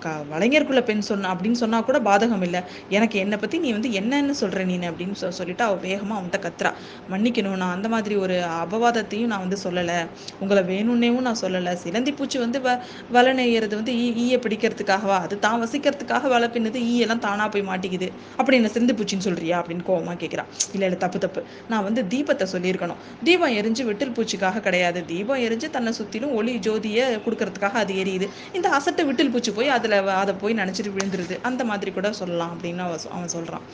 க 0.03 0.11
வலைஞருக்குள்ள 0.29 0.81
பெண் 0.87 1.03
சொன்ன 1.09 1.29
அப்படின்னு 1.33 1.57
சொன்னால் 1.61 1.85
கூட 1.87 1.97
பாதகம் 2.07 2.43
இல்லை. 2.47 2.61
எனக்கு 2.97 3.17
என்னை 3.23 3.37
பற்றி 3.41 3.57
நீ 3.63 3.69
வந்து 3.75 3.89
என்னன்னு 3.99 4.35
சொல்கிற 4.39 4.63
நீ 4.69 4.75
அப்படின்னு 4.89 5.17
சொ 5.21 5.27
சொல்லிட்டு 5.39 5.63
அவள் 5.65 5.83
வேகமாக 5.87 6.17
அவன்கிட்ட 6.19 6.39
கத்துறா. 6.45 6.71
மன்னிக்கணும் 7.11 7.57
நான் 7.63 7.73
அந்த 7.77 7.89
மாதிரி 7.93 8.15
ஒரு 8.23 8.35
அபவாதத்தையும் 8.63 9.31
நான் 9.33 9.43
வந்து 9.45 9.59
சொல்லலை. 9.65 9.97
உங்களை 10.43 10.63
வேணும்னேவும் 10.71 11.27
நான் 11.27 11.39
சொல்லலை. 11.43 11.73
சிலந்தி 11.83 12.13
பூச்சி 12.19 12.39
வந்து 12.45 12.61
வ 12.65 12.73
வலை 13.17 13.33
நெய்யறது 13.39 13.75
வந்து 13.81 13.93
ஈ 14.03 14.07
ஈயை 14.23 14.39
பிடிக்கிறதுக்காகவா? 14.45 15.19
அது 15.27 15.37
தான் 15.45 15.59
வசிக்கிறதுக்காக 15.65 16.31
வலை 16.35 16.49
பின்னுது 16.55 16.81
ஈயெல்லாம் 16.93 17.23
தானாக 17.27 17.49
போய் 17.55 17.67
மாட்டிக்குது. 17.71 18.09
அப்படி 18.39 18.57
என்ன 18.61 18.71
சிலந்தி 18.77 18.95
பூச்சின்னு 19.01 19.27
சொல்கிறியா 19.27 19.59
அப்படின்னு 19.61 19.87
கோவமாக 19.91 20.17
கேட்குறான் 20.23 20.49
இல்லை 20.73 20.85
இல்லை 20.89 20.99
தப்பு 21.05 21.21
தப்பு. 21.27 21.43
நான் 21.73 21.85
வந்து 21.89 22.03
தீபத்தை 22.15 22.47
சொல்லியிருக்கணும். 22.55 22.99
தீபம் 23.29 23.55
எரிஞ்சு 23.61 23.85
விட்டில் 23.91 24.15
பூச்சிக்காக 24.19 24.63
கிடையாது. 24.69 25.01
தீபம் 25.11 25.43
எரிஞ்சு 25.47 25.67
தன்னை 25.75 25.91
சுற்றிலும் 25.99 26.33
ஒளி 26.39 26.53
ஜோதியை 26.67 27.05
கொடுக்கறதுக்காக 27.25 27.77
அது 27.83 27.93
எரியுது. 28.03 28.27
இந்த 28.57 28.67
அசட்டை 28.77 29.05
விட்டில் 29.09 29.31
பூச்சி 29.35 29.53
போய் 29.59 29.75
அதில் 29.77 29.97
அதை 30.21 30.35
போய் 30.41 30.59
நினச்சிட்டு 30.61 30.95
விழுந்துருது. 30.97 31.37
அந்த 31.49 31.63
மாதிரி 31.71 31.93
கூட 31.99 32.11
சொல்லலாம் 32.21 32.51
அப்படின்னு 32.55 32.83
அவன் 32.87 33.13
அவன் 33.15 33.33
சொல்கிறான் 33.35 33.65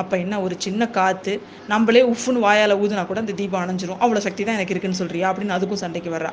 அப்போ 0.00 0.14
என்ன 0.22 0.40
ஒரு 0.44 0.54
சின்ன 0.64 0.86
காற்று 0.96 1.34
நம்மளே 1.72 2.00
உஃப்னு 2.12 2.40
வாயால் 2.44 2.80
ஊதுனா 2.84 3.02
கூட 3.10 3.20
அந்த 3.24 3.34
தீபம் 3.40 3.62
அணைஞ்சிரும். 3.64 4.00
அவ்வளோ 4.04 4.22
சக்தி 4.26 4.42
தான் 4.44 4.58
எனக்கு 4.58 4.74
இருக்குன்னு 4.74 5.00
சொல்கிறியா 5.00 5.28
அப்படின்னு 5.30 5.56
அதுக்கும் 5.56 5.82
சண்டைக்கு 5.82 6.10
வர்றா. 6.16 6.32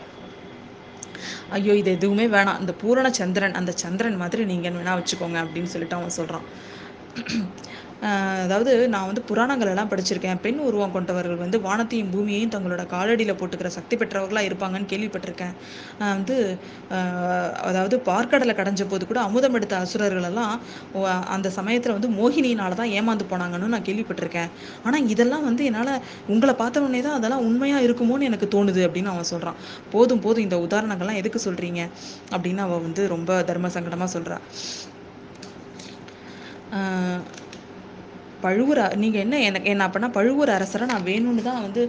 ஐயோ 1.56 1.74
இது 1.82 1.92
எதுவுமே 1.98 2.26
வேணாம். 2.36 2.60
இந்த 2.64 2.74
பூரண 2.82 3.08
சந்திரன் 3.20 3.58
அந்த 3.60 3.72
சந்திரன் 3.84 4.20
மாதிரி 4.22 4.42
நீங்கள் 4.52 4.76
வேணா 4.78 4.94
வச்சுக்கோங்க 5.00 5.38
அப்படின்னு 5.46 5.72
சொல்லிட்டு 5.74 5.98
அவன் 6.00 6.18
சொல்கிறான் 6.20 6.46
அதாவது 8.44 8.72
நான் 8.94 9.08
வந்து 9.10 9.22
புராணங்கள் 9.30 9.72
எல்லாம் 9.72 9.90
படிச்சிருக்கேன். 9.92 10.40
பெண் 10.46 10.62
உருவம் 10.68 10.94
கொண்டவர்கள் 10.96 11.42
வந்து 11.44 11.58
வானத்தையும் 11.66 12.10
பூமியையும் 12.14 12.54
தங்களோட 12.54 12.84
காலடியில் 12.94 13.38
போட்டுக்கிற 13.40 13.70
சக்தி 13.76 13.96
பெற்றவர்களாக 14.02 14.48
இருப்பாங்கன்னு 14.50 14.90
கேள்விப்பட்டிருக்கேன். 14.94 15.54
வந்து 16.18 16.36
அதாவது 17.70 17.98
பார்க்கடலை 18.10 18.56
கடைஞ்ச 18.60 18.86
போது 18.94 19.06
கூட 19.12 19.20
அமுதம் 19.28 19.58
எடுத்த 19.60 19.76
அசுரர்கள் 19.86 20.28
எல்லாம் 20.32 20.54
அந்த 21.36 21.52
சமயத்தில் 21.60 21.96
வந்து 21.98 22.12
மோகினியினால 22.20 22.80
தான் 22.82 22.94
ஏமாந்து 23.00 23.28
போனாங்கன்னு 23.34 23.72
நான் 23.76 23.88
கேள்விப்பட்டிருக்கேன். 23.90 24.50
ஆனால் 24.86 25.06
இதெல்லாம் 25.16 25.46
வந்து 25.50 25.66
என்னால் 25.72 25.94
உங்களை 26.36 26.56
பார்த்த 26.64 26.86
உடனே 26.86 27.02
தான் 27.08 27.18
அதெல்லாம் 27.20 27.46
உண்மையாக 27.50 27.86
இருக்குமோன்னு 27.88 28.30
எனக்கு 28.32 28.50
தோணுது 28.56 28.84
அப்படின்னு 28.88 29.14
அவன் 29.14 29.32
சொல்கிறான் 29.34 29.60
போதும் 29.94 30.24
போதும் 30.26 30.46
இந்த 30.48 30.60
உதாரணங்கள்லாம் 30.68 31.22
எதுக்கு 31.22 31.42
சொல்கிறீங்க 31.48 31.84
அப்படின்னு 32.34 32.64
அவள் 32.68 32.84
வந்து 32.88 33.04
ரொம்ப 33.16 33.42
தர்ம 33.52 33.72
சங்கடமாக 33.78 34.12
சொல்கிறா 34.18 34.40
பழுவூர் 38.46 38.82
நீங்கள் 39.04 39.22
என்ன 39.26 39.36
எனக்கு 39.48 39.70
என்ன 39.74 39.86
அப்படின்னா 39.88 40.10
பழுவூர் 40.18 40.52
அரசரை 40.56 40.86
நான் 40.92 41.06
வேணும்னு 41.10 41.44
தான் 41.48 41.62
வந்து 41.66 41.82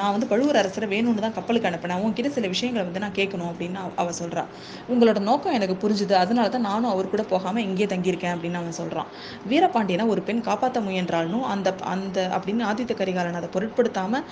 நான் 0.00 0.12
வந்து 0.14 0.28
பழுவூர் 0.32 0.58
அரசரை 0.62 0.86
வேணும்னு 0.94 1.24
தான் 1.24 1.36
கப்பலுக்கு 1.38 1.68
அனுப்பினேன். 1.70 2.00
உங்ககிட்ட 2.02 2.30
சில 2.36 2.48
விஷயங்களை 2.54 2.84
வந்து 2.88 3.02
நான் 3.04 3.16
கேட்கணும் 3.20 3.50
அப்படின்னு 3.52 3.80
அவ 4.02 4.14
சொல்கிறா 4.20 4.44
உங்களோட 4.92 5.20
நோக்கம் 5.30 5.56
எனக்கு 5.58 5.76
புரிஞ்சுது. 5.84 6.14
அதனால 6.22 6.46
தான் 6.56 6.66
நானும் 6.70 6.92
அவர் 6.94 7.12
கூட 7.14 7.24
போகாமல் 7.34 7.64
இங்கேயே 7.68 7.88
தங்கியிருக்கேன் 7.94 8.34
அப்படின்னு 8.36 8.60
அவன் 8.62 8.78
சொல்கிறான் 8.80 9.10
வீரபாண்டியனை 9.52 10.06
ஒரு 10.14 10.22
பெண் 10.28 10.46
காப்பாற்ற 10.48 10.80
முயன்றாலும் 10.88 11.46
அந்த 11.54 11.68
அந்த 11.94 12.18
அப்படின்னு 12.38 12.64
ஆதித்த 12.70 12.94
கரிகாலன் 13.02 13.40
அதை 13.42 13.50
பொருட்படுத்தாமல் 13.56 14.26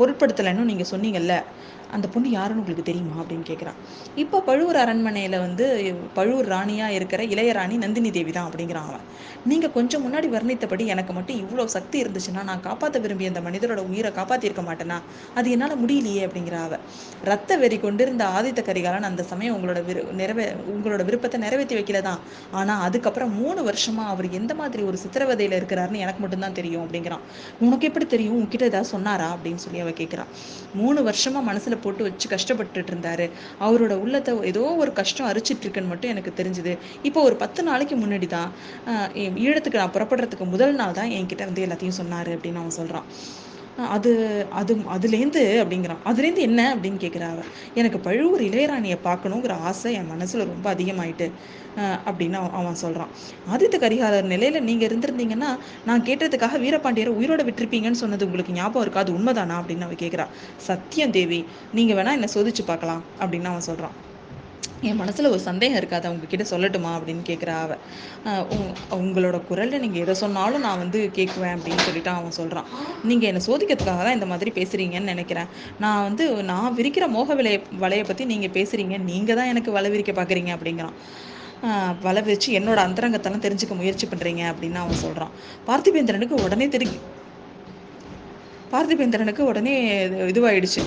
பொருட்படுத்தலைன்னு 0.00 0.70
நீங்கள் 0.72 0.92
சொன்னீங்கல்ல 0.92 1.34
அந்த 1.92 2.08
பொண்ணு 2.08 2.30
யாருன்னு 2.30 2.60
உங்களுக்கு 2.60 2.86
தெரியுமா 2.90 3.16
அப்படின்னு 3.22 3.46
கேட்குறான் 3.48 3.78
இப்போ 4.14 4.40
பழுவூர் 4.40 4.76
அரண்மனையில் 4.76 5.38
வந்து 5.38 5.66
பழுவூர் 6.14 6.46
ராணியாக 6.46 6.92
இருக்கிற 6.92 7.22
இளையராணி 7.24 7.76
நந்தினி 7.76 8.10
தேவி 8.10 8.32
தான் 8.32 8.48
அப்படிங்கிறான் 8.50 8.88
அவன். 8.90 9.04
நீங்கள் 9.44 9.72
கொஞ்சம் 9.72 10.02
முன்னாடி 10.04 10.28
வர்ணித்தபடி 10.28 10.86
எனக்கு 10.86 11.12
மட்டும் 11.12 11.36
இவ்வளோ 11.36 11.64
சக்தி 11.64 12.02
இருந்துச்சுன்னா 12.02 12.42
நான் 12.42 12.60
காப்பாற்ற 12.60 13.00
விரும்பிய 13.00 13.28
அந்த 13.28 13.40
மனிதரோட 13.40 13.80
உயிரை 13.90 14.12
காப்பாற்றிருக்க 14.12 14.62
மாட்டேனா? 14.68 14.98
அது 15.34 15.50
என்னால் 15.50 15.76
முடியலையே 15.84 16.22
அப்படிங்கிற 16.28 16.56
அவ. 16.62 16.78
ரத்த 17.24 17.56
வெறி 17.56 17.78
கொண்டிருந்த 17.78 18.24
ஆதித்த 18.24 18.62
கரிகாலன் 18.62 19.02
அந்த 19.02 19.22
சமயம் 19.22 19.56
உங்களோட 19.56 19.84
விரு 19.84 20.02
நிறைவே 20.12 20.46
உங்களோட 20.74 21.04
விருப்பத்தை 21.04 21.40
நிறைவேற்றி 21.40 21.76
வைக்கல 21.76 22.02
தான். 22.02 22.20
ஆனால் 22.50 22.80
அதுக்கப்புறம் 22.80 23.34
மூணு 23.34 23.60
வருஷமா 23.70 24.06
அவர் 24.06 24.30
எந்த 24.30 24.54
மாதிரி 24.54 24.82
ஒரு 24.82 24.98
சித்திரவதையில் 24.98 25.58
இருக்கிறாருன்னு 25.60 26.04
எனக்கு 26.06 26.20
மட்டும்தான் 26.20 26.52
தெரியும் 26.52 26.84
அப்படிங்கிறான். 26.84 27.24
உனக்கு 27.60 27.86
எப்படி 27.86 28.06
தெரியும்? 28.06 28.38
உன்கிட்ட 28.40 28.62
ஏதாவது 28.62 28.84
சொன்னாரா? 28.84 29.36
அப்படின்னு 29.36 29.54
சொல்லி 29.54 29.80
அவ 29.80 29.90
கேட்குறான் 29.90 30.30
மூணு 30.74 31.00
வருஷமா 31.02 31.42
மனசில் 31.42 31.77
போட்டு 31.84 32.02
வச்சு 32.08 32.26
கஷ்டப்பட்டுட்டு 32.34 32.92
இருந்தாரு 32.92 33.26
அவரோட 33.66 33.94
உள்ளத்தை 34.04 34.34
ஏதோ 34.52 34.62
ஒரு 34.82 34.92
கஷ்டம் 35.00 35.28
அரிச்சிட்டு 35.30 35.64
இருக்குன்னு 35.64 35.92
மட்டும் 35.92 36.12
எனக்கு 36.14 36.32
தெரிஞ்சுது. 36.40 36.74
இப்போ 37.08 37.22
ஒரு 37.28 37.36
பத்து 37.44 37.60
நாளைக்கு 37.70 37.96
முன்னாடி 38.04 38.28
தான் 38.36 38.50
ஈழத்துக்கு 39.46 39.82
நான் 39.82 39.96
புறப்படுறதுக்கு 39.96 40.46
முதல் 40.54 40.78
நாள் 40.80 40.98
தான் 41.00 41.12
என்கிட்ட 41.18 41.44
வந்து 41.50 41.64
எல்லாத்தையும் 41.66 42.00
சொன்னாரு 42.02 42.32
அப்படின்னு 42.36 42.62
அவன் 42.62 42.78
சொல்றான். 42.80 43.08
அது 43.78 44.10
அது 44.50 44.74
அதுலேருந்து 44.94 45.42
அப்படிங்கிறான். 45.62 46.00
அதுலேருந்து 46.04 46.38
என்ன 46.38 46.74
அப்படின்னு 46.74 46.98
கேட்குறா 47.00 47.28
அவ. 47.30 47.42
எனக்கு 47.74 47.98
பழுவூர் 47.98 48.42
இளையராணியை 48.42 48.96
பார்க்கணுங்கிற 49.04 49.52
ஆசை 49.60 49.92
என் 49.92 50.06
மனசில் 50.06 50.46
ரொம்ப 50.46 50.74
அதிகமாயிட்டு 50.74 51.26
அப்படின்னு 52.06 52.38
அவன் 52.52 52.74
சொல்கிறான் 52.74 53.12
ஆதித்த 53.52 53.78
கரிகாலர் 53.78 54.22
நிலையில் 54.24 54.62
நீங்கள் 54.62 54.88
இருந்திருந்தீங்கன்னா 54.88 55.50
நான் 55.84 56.04
கேட்டதுக்காக 56.04 56.58
வீரபாண்டியரை 56.58 57.12
உயிரோட 57.20 57.42
விட்டுருப்பீங்கன்னு 57.44 58.02
சொன்னது 58.04 58.26
உங்களுக்கு 58.26 58.52
ஞாபகம் 58.52 58.82
இருக்கா? 58.82 59.00
அது 59.00 59.12
உண்மைதானா? 59.12 59.56
அப்படின்னு 59.60 59.80
அவன் 59.80 59.96
கேட்குறா 59.96 60.26
சத்தியம் 60.66 61.10
தேவி 61.10 61.40
நீங்கள் 61.72 61.96
வேணால் 61.96 62.18
என்னை 62.18 62.30
சோதிச்சு 62.34 62.64
பார்க்கலாம் 62.66 63.04
அப்படின்னு 63.20 63.44
அவன் 63.44 63.60
சொல்கிறான் 63.60 63.96
என் 64.86 64.98
மனசில் 65.00 65.30
ஒரு 65.34 65.40
சந்தேகம் 65.46 65.78
இருக்காது. 65.80 66.06
அவங்க 66.08 66.26
கிட்ட 66.32 66.44
சொல்லட்டுமா? 66.50 66.90
அப்படின்னு 66.98 67.22
கேட்குறா 67.28 67.54
அவ. 67.64 67.76
உங்களோட 68.98 69.36
குரலில் 69.48 69.82
நீங்கள் 69.84 70.02
எதை 70.04 70.14
சொன்னாலும் 70.22 70.64
நான் 70.66 70.82
வந்து 70.82 70.98
கேட்குவேன் 71.16 71.54
அப்படின்னு 71.56 71.82
சொல்லிட்டு 71.86 72.10
அவன் 72.10 72.36
சொல்கிறான் 72.38 72.68
நீங்கள் 73.10 73.28
என்னை 73.30 73.42
சோதிக்கிறதுக்காக 73.46 74.02
தான் 74.06 74.16
இந்த 74.18 74.28
மாதிரி 74.32 74.52
பேசுகிறீங்கன்னு 74.58 75.12
நினைக்கிறேன். 75.14 75.48
நான் 75.84 76.04
வந்து 76.08 76.26
நான் 76.52 76.76
விரிக்கிற 76.78 77.06
மோக 77.16 77.34
விலைய 77.40 77.58
வலையை 77.84 78.04
பற்றி 78.10 78.26
நீங்கள் 78.34 78.54
பேசுகிறீங்க 78.58 78.98
நீங்கள் 79.10 79.38
தான் 79.40 79.50
எனக்கு 79.54 79.72
வலை 79.78 79.90
விரிக்க 79.94 80.14
பார்க்குறீங்க 80.20 80.52
அப்படிங்கிறான். 80.56 80.96
வலை 82.06 82.22
வச்சு 82.30 82.48
என்னோட 82.58 82.78
அந்தரங்கத்தெல்லாம் 82.88 83.44
தெரிஞ்சுக்க 83.46 83.76
முயற்சி 83.80 84.06
பண்ணுறீங்க 84.10 84.42
அப்படின்னு 84.50 84.80
அவன் 84.84 85.02
சொல்கிறான் 85.04 85.32
பார்த்திபேந்திரனுக்கு 85.68 86.36
உடனே 86.46 86.68
தெரி 86.76 86.88
பார்த்திபேந்திரனுக்கு 88.72 89.42
உடனே 89.50 89.74
இதுவாயிடுச்சு. 90.32 90.82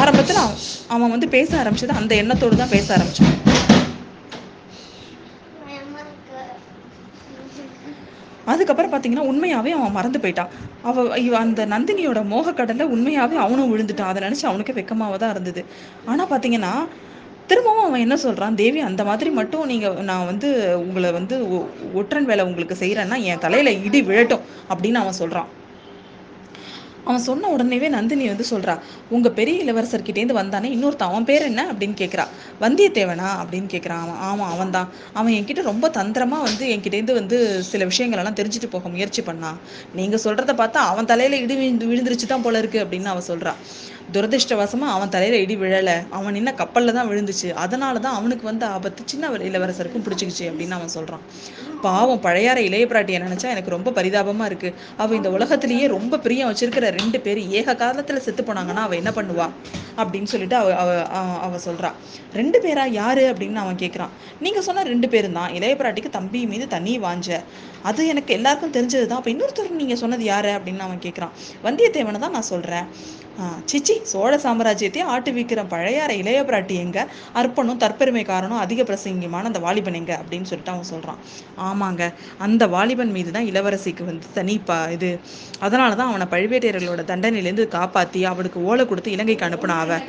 ஆரம்பத்தில் 0.00 0.42
அவன் 0.94 1.12
வந்து 1.14 1.28
பேச 1.36 1.50
ஆரம்பிச்சது 1.62 1.98
அந்த 2.00 2.12
எண்ணத்தோடு 2.22 2.60
தான் 2.62 2.74
பேச 2.76 2.86
ஆரம்பிச்சான். 2.96 3.34
அதுக்கப்புறம் 8.52 8.92
பார்த்தீங்கன்னா 8.92 9.24
உண்மையாகவே 9.30 9.70
அவன் 9.78 9.96
மறந்து 9.96 10.18
போயிட்டான். 10.22 10.52
அவ 10.88 11.02
அந்த 11.42 11.66
நந்தினியோட 11.72 12.20
மோகக்கடலில் 12.34 12.92
உண்மையாகவே 12.94 13.36
அவனும் 13.46 13.72
விழுந்துட்டான். 13.72 14.10
அதை 14.12 14.20
நினச்சி 14.26 14.46
அவனுக்கு 14.50 14.76
வெக்கமாக 14.78 15.18
தான் 15.22 15.34
இருந்தது. 15.34 15.62
ஆனால் 16.12 16.30
பார்த்தீங்கன்னா 16.32 16.72
திரும்பவும் 17.50 17.86
அவன் 17.88 18.04
என்ன 18.04 18.16
சொல்கிறான் 18.24 18.58
தேவி 18.62 18.80
அந்த 18.88 19.02
மாதிரி 19.10 19.30
மட்டும் 19.36 19.68
நீங்கள் 19.72 20.00
நான் 20.08 20.26
வந்து 20.30 20.48
உங்களை 20.84 21.10
வந்து 21.18 21.36
ஒற்றன் 22.00 22.28
வேலை 22.30 22.42
உங்களுக்கு 22.48 22.74
செய்கிறேன்னா 22.82 23.18
என் 23.30 23.44
தலையில் 23.44 23.78
இடி 23.86 24.00
விழட்டும் 24.08 24.44
அப்படின்னு 24.72 25.00
அவன் 25.02 25.20
சொல்கிறான் 25.22 25.48
அவன் 27.08 27.24
சொன்ன 27.26 27.50
உடனேவே 27.54 27.88
நந்தினி 27.88 28.24
வந்து 28.28 28.46
சொல்றா 28.46 28.74
உங்க 29.10 29.28
பெரிய 29.32 29.64
இளவரசர்கிட்டேருந்து 29.64 30.36
வந்தானே 30.38 30.68
இன்னொருத்த 30.74 31.04
அவன் 31.08 31.26
பேர் 31.26 31.44
என்ன? 31.50 31.62
அப்படின்னு 31.70 31.96
கேட்குறா 32.00 32.24
வந்தியத்தேவனா? 32.60 33.28
அப்படின்னு 33.42 33.68
கேட்குறான் 33.70 34.02
அவன் 34.04 34.18
ஆமாம் 34.28 34.52
அவன் 34.54 34.74
தான் 34.76 34.88
அவன் 35.14 35.36
என்கிட்ட 35.38 35.62
ரொம்ப 35.70 35.88
தந்திரமா 35.96 36.38
வந்து 36.48 36.64
என்கிட்டேருந்து 36.74 37.18
வந்து 37.20 37.38
சில 37.70 37.84
விஷயங்கள் 37.86 38.22
எல்லாம் 38.22 38.38
தெரிஞ்சுட்டு 38.40 38.68
போக 38.68 38.88
முயற்சி 38.88 39.22
பண்ணான் 39.22 39.58
நீங்க 39.94 40.18
சொல்றத 40.26 40.54
பார்த்தா 40.60 40.82
அவன் 40.90 41.10
தலையில 41.12 41.38
இடி 41.38 41.56
விழுந்து 41.56 41.90
விழுந்துருச்சு 41.90 42.28
தான் 42.28 42.44
போல 42.46 42.58
இருக்கு 42.58 42.80
அப்படின்னு 42.84 43.12
அவன் 43.14 43.28
சொல்றா. 43.30 43.54
துரதிருஷ்டவசமாக 44.14 44.94
அவன் 44.96 45.12
தலையில் 45.14 45.40
இடி 45.44 45.56
விழலை. 45.62 45.96
அவன் 46.18 46.36
நின்ன 46.38 46.50
கப்பலில் 46.60 46.96
தான் 46.98 47.08
விழுந்துச்சு. 47.10 47.48
அதனால 47.64 48.00
தான் 48.06 48.18
அவனுக்கு 48.20 48.44
வந்து 48.50 48.66
ஆபத்து 48.74 49.02
சின்ன 49.12 49.30
இளவரசருக்கும் 49.50 50.04
பிடிச்சிக்கிச்சு 50.06 50.46
அப்படின்னு 50.50 50.76
அவன் 50.78 50.94
சொல்கிறான் 50.98 51.24
பாவம் 51.86 52.22
பழையாற 52.24 52.58
இளைய 52.68 52.84
பிராட்டியை 52.90 53.18
நினச்சா 53.24 53.48
எனக்கு 53.54 53.74
ரொம்ப 53.74 53.90
பரிதாபமாக 53.98 54.48
இருக்குது 54.50 54.76
அவள் 55.02 55.18
இந்த 55.18 55.30
உலகத்திலேயே 55.36 55.86
ரொம்ப 55.94 56.18
பிரியம் 56.24 56.48
வச்சிருக்கிற 56.50 56.86
ரெண்டு 57.00 57.18
பேர் 57.26 57.40
ஏக 57.58 57.74
காலத்தில் 57.82 58.24
செத்து 58.24 58.42
போனாங்கன்னா 58.48 58.82
அவள் 58.86 59.00
என்ன 59.00 59.10
பண்ணுவா? 59.18 59.46
அப்படின்னு 60.00 60.28
சொல்லிட்டு 60.32 60.56
அவ 60.56 60.74
அவ 60.82 60.90
அவ 61.46 61.58
சொல்றா. 61.66 61.90
ரெண்டு 62.40 62.58
பேரா 62.64 62.84
யாரு? 63.00 63.24
அப்படின்னு 63.32 63.62
அவன் 63.64 63.78
கேட்குறான் 63.84 64.12
நீங்கள் 64.44 64.66
சொன்ன 64.68 64.84
ரெண்டு 64.92 65.08
பேரும் 65.14 65.38
தான் 65.38 65.52
இளைய 65.58 65.76
பிராட்டிக்கு 65.80 66.10
தம்பி 66.18 66.40
மீது 66.52 66.66
தண்ணி 66.74 66.94
வாஞ்ச. 67.06 67.28
அது 67.90 68.02
எனக்கு 68.14 68.32
எல்லாருக்கும் 68.38 68.74
தெரிஞ்சது 68.76 69.06
தான் 69.06 69.20
அப்போ 69.20 69.32
இன்னொருத்தர் 69.34 69.70
நீங்கள் 69.82 70.02
சொன்னது 70.02 70.26
யாரு? 70.32 70.52
அப்படின்னு 70.58 70.86
அவன் 70.88 71.04
கேட்குறான் 71.06 71.32
வந்தியத்தேவனை 71.68 72.20
தான் 72.26 72.36
நான் 72.38 72.50
சொல்கிறேன் 72.52 72.86
சிச்சி 73.70 73.94
சோழ 74.02 74.32
சாம்ராஜ்யத்தை 74.36 75.02
ஆட்டு 75.14 75.30
விற்கிற 75.32 75.60
பழையாற 75.72 76.10
இளைய 76.20 76.38
பிராட்டி 76.42 76.74
எங்க? 76.74 76.98
அர்ப்பணம் 77.32 77.78
தற்பெருமை 77.78 78.24
காரணம் 78.24 78.58
அதிக 78.58 78.82
பிரசங்கியமான 78.82 79.48
அந்த 79.50 79.58
வாலிபன் 79.58 79.98
எங்க? 80.00 80.12
அப்படின்னு 80.22 80.48
சொல்லிட்டு 80.50 80.72
அவன் 80.74 80.90
சொல்றான். 80.94 81.20
ஆமாங்க 81.68 82.02
அந்த 82.38 82.66
வாலிபன் 82.66 83.12
மீது 83.16 83.30
தான் 83.30 83.48
இளவரசிக்கு 83.50 84.04
வந்து 84.04 84.26
தனிப்பா 84.34 84.78
இது. 84.90 85.10
அதனால 85.58 85.94
தான் 85.94 86.10
அவனை 86.10 86.26
பழுவேட்டையர்களோட 86.34 87.04
தண்டனையிலேருந்து 87.12 87.66
காப்பாத்தி 87.76 88.22
அவனுக்கு 88.32 88.60
ஓலை 88.62 88.86
கொடுத்து 88.86 89.14
இலங்கைக்கு 89.16 89.48
அனுப்புனா 89.48 89.76
அவ. 89.84 90.00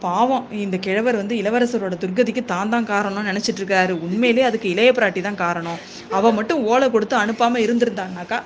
பாவம் 0.00 0.44
இந்த 0.64 0.76
கிழவர் 0.78 1.16
வந்து 1.16 1.34
இளவரசரோட 1.42 1.94
துர்கதிக்கு 2.02 2.44
தான் 2.44 2.72
தான் 2.74 2.90
காரணம்னு 2.90 3.30
நினைச்சிட்டு 3.30 3.60
இருக்காரு. 3.62 3.92
உண்மையிலே 4.06 4.42
அதுக்கு 4.42 4.68
இளைய 4.74 4.90
பிராட்டி 4.98 5.20
தான் 5.20 5.42
காரணம். 5.44 5.80
அவ 6.10 6.30
மட்டும் 6.30 6.64
ஓலை 6.72 6.88
கொடுத்து 6.90 7.16
அனுப்பாம 7.16 7.58
இருந்திருந்தான்னாக்கா 7.66 8.40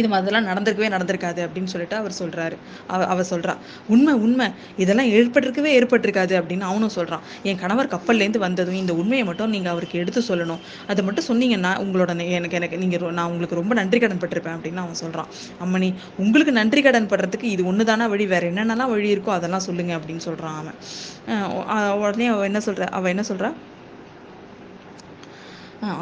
இது 0.00 0.08
மாதிரிலாம் 0.14 0.48
நடந்திருக்கவே 0.50 0.88
நடந்திருக்காது 0.94 1.40
அப்படின்னு 1.46 1.70
சொல்லிட்டு 1.74 1.96
அவர் 2.00 2.14
சொல்கிறாரு 2.20 2.56
அவ 2.94 3.00
அவ 3.12 3.24
சொல்கிறா 3.32 3.54
உண்மை 3.94 4.14
உண்மை. 4.26 4.48
இதெல்லாம் 4.82 5.10
ஏற்பட்டிருக்கவே 5.18 5.70
ஏற்பட்டிருக்காது 5.78 6.34
அப்படின்னு 6.40 6.66
அவனும் 6.70 6.94
சொல்கிறான் 6.96 7.24
என் 7.50 7.60
கணவர் 7.62 7.92
கப்பல்லேருந்து 7.94 8.42
வந்ததும் 8.46 8.80
இந்த 8.82 8.94
உண்மையை 9.02 9.24
மட்டும் 9.30 9.52
நீங்கள் 9.56 9.72
அவருக்கு 9.74 9.96
எடுத்து 10.02 10.22
சொல்லணும். 10.30 10.60
அதை 10.90 11.00
மட்டும் 11.08 11.28
சொன்னீங்கன்னா 11.30 11.72
உங்களோட 11.84 12.06
எனக்கு 12.38 12.58
எனக்கு 12.60 12.82
நீங்கள் 12.84 13.16
நான் 13.18 13.30
உங்களுக்கு 13.32 13.60
ரொம்ப 13.60 13.74
நன்றி 13.80 14.00
கடன் 14.04 14.22
பட்டிருப்பேன் 14.24 14.56
அப்படின்னு 14.58 14.82
அவன் 14.84 15.00
சொல்கிறான் 15.04 15.30
அம்மணி 15.66 15.90
உங்களுக்கு 16.24 16.54
நன்றி 16.60 16.82
கடன் 16.88 17.10
படுறதுக்கு 17.12 17.48
இது 17.54 17.64
ஒண்ணுதானா 17.72 18.06
வழி? 18.14 18.26
வேற 18.34 18.44
என்னென்னலாம் 18.52 18.92
வழி 18.94 19.08
இருக்கோ 19.14 19.32
அதெல்லாம் 19.38 19.66
சொல்லுங்க 19.68 19.92
அப்படின்னு 19.98 20.24
சொல்கிறான் 20.28 20.58
அவன். 20.62 20.78
உடனே 22.04 22.28
அவள் 22.34 22.48
என்ன 22.50 22.60
சொல்கிற 22.68 22.86
அவள் 22.98 23.12
என்ன 23.14 23.24
சொல்றா? 23.30 23.50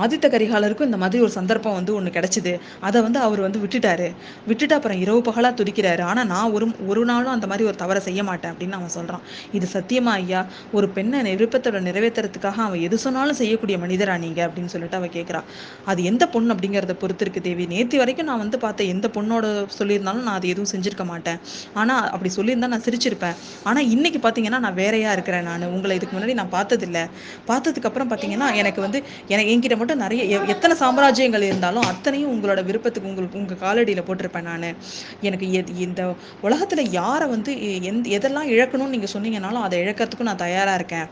ஆதித்த 0.02 0.26
கரிகாலருக்கும் 0.34 0.88
இந்த 0.90 0.96
மாதிரி 0.96 1.22
ஒரு 1.22 1.32
சந்தர்ப்பம் 1.36 1.74
வந்து 1.74 1.94
ஒன்று 1.94 2.10
கிடைச்சிது. 2.10 2.52
அதை 2.80 3.02
வந்து 3.02 3.18
அவர் 3.18 3.40
வந்து 3.40 3.58
விட்டுட்டாரு. 3.64 4.06
விட்டுட்டு 4.46 4.74
அப்புறம் 4.74 5.00
இரவு 5.04 5.20
பகலாக 5.22 5.54
துடிக்கிறாரு. 5.60 6.00
ஆனால் 6.00 6.26
நான் 6.26 6.52
ஒரு 6.52 6.66
ஒரு 6.86 7.04
நாளும் 7.04 7.32
அந்த 7.32 7.46
மாதிரி 7.46 7.66
ஒரு 7.68 7.76
தவறை 7.76 8.00
செய்ய 8.00 8.22
மாட்டேன் 8.22 8.52
அப்படின்னு 8.52 8.78
அவன் 8.78 8.88
சொல்கிறான் 8.88 9.24
இது 9.52 9.66
சத்தியமா 9.74 10.12
ஐயா? 10.20 10.40
ஒரு 10.72 10.88
பெண்ணை 10.88 11.34
விருப்பத்தோட 11.36 11.80
நிறைவேற்றுறதுக்காக 11.88 12.58
அவன் 12.68 12.80
எது 12.80 12.98
சொன்னாலும் 12.98 13.38
செய்யக்கூடிய 13.40 13.78
மனிதரா 13.84 14.16
நீங்க? 14.16 14.40
அப்படின்னு 14.48 14.72
சொல்லிட்டு 14.74 14.98
அவன் 15.00 15.14
கேட்குறா 15.18 15.40
அது 15.86 16.02
எந்த 16.04 16.24
பொண்ணு 16.28 16.54
அப்படிங்கிறத 16.54 16.96
பொறுத்து 17.02 17.24
இருக்கு 17.26 17.40
தேவி. 17.40 17.66
நேற்று 17.66 17.98
வரைக்கும் 17.98 18.28
நான் 18.30 18.42
வந்து 18.44 18.58
பார்த்த 18.58 18.84
எந்த 18.94 19.10
பொண்ணோட 19.16 19.46
சொல்லியிருந்தாலும் 19.78 20.26
நான் 20.28 20.38
அது 20.40 20.48
எதுவும் 20.48 20.70
செஞ்சிருக்க 20.74 21.04
மாட்டேன். 21.04 21.38
ஆனால் 21.74 22.10
அப்படி 22.14 22.32
சொல்லியிருந்தா 22.38 22.70
நான் 22.74 22.84
சிரிச்சிருப்பேன். 22.88 23.36
ஆனால் 23.64 23.88
இன்னைக்கு 23.96 24.20
பார்த்தீங்கன்னா 24.26 24.58
நான் 24.58 24.74
வேறையா 24.74 25.12
இருக்கிறேன் 25.12 25.46
நான். 25.50 25.64
உங்களை 25.76 25.96
இதுக்கு 25.96 26.16
முன்னாடி 26.18 26.34
நான் 26.34 26.52
பார்த்ததில்லை. 26.56 27.04
பார்த்ததுக்கு 27.50 27.90
அப்புறம் 27.90 28.10
பார்த்தீங்கன்னா 28.12 28.54
எனக்கு 28.54 28.80
வந்து 28.80 28.98
எனக்கு 29.28 29.64
என்கிட்ட 29.66 29.78
மட்டும் 29.80 30.02
நிறைய 30.04 30.22
எத்தனை 30.52 30.74
சாம்ராஜ்யங்கள் 30.80 31.44
இருந்தாலும் 31.46 31.86
அத்தனையும் 31.90 32.32
உங்களோட 32.34 32.60
விருப்பத்துக்கு 32.68 33.08
உங்களுக்கு 33.10 33.38
உங்கள் 33.40 33.58
காலடியில் 33.62 34.02
போட்டிருப்பேன் 34.08 34.46
நான். 34.48 34.66
எனக்கு 35.28 35.46
இந்த 35.86 36.02
உலகத்தில் 36.46 36.82
யாரை 36.98 37.26
வந்து 37.32 37.52
எந்த 37.90 38.04
எதெல்லாம் 38.18 38.50
இழக்கணும்னு 38.54 38.94
நீங்கள் 38.96 39.12
சொன்னீங்கனாலும் 39.14 39.64
அதை 39.66 39.76
இழக்கிறதுக்கும் 39.84 40.28
நான் 40.30 40.42
தயாராக 40.44 40.78
இருக்கேன். 40.80 41.06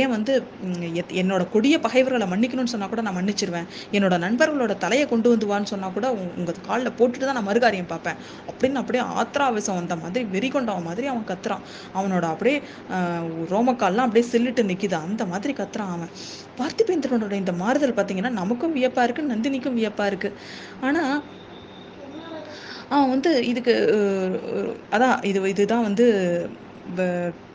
ஏன் 0.00 0.12
வந்து 0.14 0.32
என்னோட 1.22 1.44
கொடிய 1.54 1.78
பகைவர்களை 1.86 2.28
மன்னிக்கணும்னு 2.32 2.72
சொன்னால் 2.74 2.92
கூட 2.94 3.04
நான் 3.08 3.18
மன்னிச்சிருவேன். 3.20 3.68
என்னோட 3.98 4.18
நண்பர்களோட 4.26 4.76
தலையை 4.86 5.06
கொண்டு 5.12 5.30
வந்துவான்னு 5.34 5.70
சொன்னால் 5.72 5.94
கூட 5.98 6.08
உங்கள் 6.38 6.60
காலில் 6.70 6.94
போட்டுட்டு 7.00 7.26
தான் 7.28 7.38
நான் 7.40 7.48
மறுகாரியம் 7.50 7.90
பார்ப்பேன். 7.94 8.18
அப்படின்னு 8.50 8.82
அப்படியே 8.82 9.04
ஆத்திராவேசம் 9.20 9.78
வந்த 9.80 9.96
மாதிரி 10.02 10.24
வெறி 10.34 10.50
கொண்டவன் 10.56 10.88
மாதிரி 10.88 11.06
அவன் 11.14 11.28
கத்துறான். 11.32 11.64
அவனோட 11.98 12.26
அப்படியே 12.34 12.58
ரோமக்கால்லாம் 13.54 14.06
அப்படியே 14.08 14.26
சில்லிட்டு 14.34 14.64
நிற்கிது 14.72 14.98
அந்த 15.06 15.22
மாதிரி 15.34 15.54
கத்துறான் 15.62 15.94
அவன். 15.96 16.12
பார்த்திபேந்திரனோட 16.60 17.34
இந்த 17.42 17.52
மாதிரி 17.62 17.75
மாறுதல் 17.76 17.98
பார்த்தீங்கன்னா 17.98 18.32
நமக்கும் 18.40 18.76
வியப்பா 18.76 19.02
இருக்கு 19.06 19.30
நந்தினிக்கும் 19.32 19.78
வியப்பா 19.78 20.06
இருக்கு. 20.06 20.30
ஆனா 20.80 21.02
அவன் 22.90 23.12
வந்து 23.14 23.30
இதுக்கு 23.50 23.74
அதான் 24.92 25.16
இது 25.22 25.38
இதுதான் 25.54 25.86
வந்து 25.88 26.06